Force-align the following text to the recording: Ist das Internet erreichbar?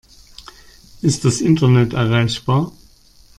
Ist 1.03 1.25
das 1.25 1.41
Internet 1.41 1.93
erreichbar? 1.93 2.71